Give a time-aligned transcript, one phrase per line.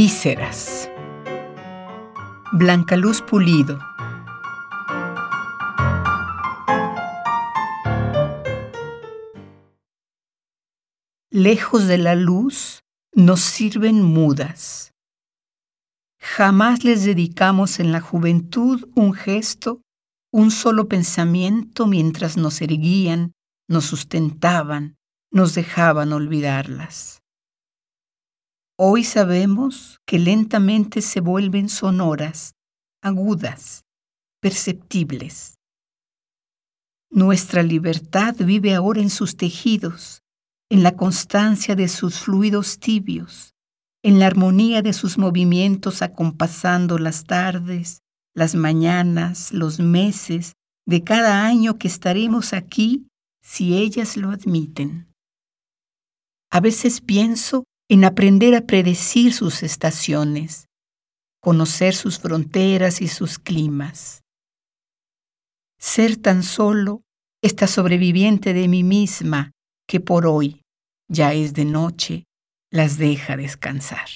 [0.00, 0.88] Vísceras.
[2.52, 3.80] Blanca Luz Pulido.
[11.32, 14.92] Lejos de la luz nos sirven mudas.
[16.20, 19.82] Jamás les dedicamos en la juventud un gesto,
[20.32, 23.32] un solo pensamiento mientras nos erguían,
[23.68, 24.94] nos sustentaban,
[25.32, 27.18] nos dejaban olvidarlas.
[28.80, 32.54] Hoy sabemos que lentamente se vuelven sonoras,
[33.02, 33.82] agudas,
[34.40, 35.56] perceptibles.
[37.10, 40.22] Nuestra libertad vive ahora en sus tejidos,
[40.70, 43.52] en la constancia de sus fluidos tibios,
[44.04, 48.02] en la armonía de sus movimientos acompasando las tardes,
[48.32, 50.52] las mañanas, los meses
[50.86, 53.08] de cada año que estaremos aquí
[53.42, 55.12] si ellas lo admiten.
[56.52, 60.66] A veces pienso en aprender a predecir sus estaciones,
[61.40, 64.22] conocer sus fronteras y sus climas.
[65.78, 67.02] Ser tan solo
[67.42, 69.52] esta sobreviviente de mí misma
[69.86, 70.62] que por hoy,
[71.08, 72.24] ya es de noche,
[72.70, 74.08] las deja descansar.